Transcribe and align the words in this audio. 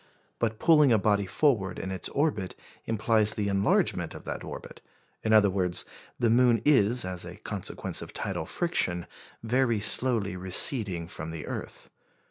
But 0.39 0.57
pulling 0.57 0.91
a 0.91 0.97
body 0.97 1.27
forward 1.27 1.77
in 1.77 1.91
its 1.91 2.09
orbit 2.09 2.55
implies 2.85 3.35
the 3.35 3.49
enlargement 3.49 4.15
of 4.15 4.23
that 4.23 4.43
orbit; 4.43 4.81
in 5.21 5.31
other 5.31 5.51
words, 5.51 5.85
the 6.17 6.31
moon 6.31 6.59
is, 6.65 7.05
as 7.05 7.23
a 7.23 7.35
consequence 7.37 8.01
of 8.01 8.11
tidal 8.11 8.47
friction, 8.47 9.05
very 9.43 9.79
slowly 9.79 10.35
receding 10.35 11.07
from 11.07 11.29
the 11.29 11.45
earth. 11.45 11.91